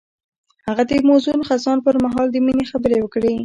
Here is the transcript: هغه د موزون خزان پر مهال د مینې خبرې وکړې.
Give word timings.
هغه 0.67 0.83
د 0.89 0.91
موزون 1.07 1.39
خزان 1.49 1.77
پر 1.85 1.95
مهال 2.05 2.27
د 2.31 2.35
مینې 2.45 2.65
خبرې 2.71 2.97
وکړې. 3.01 3.33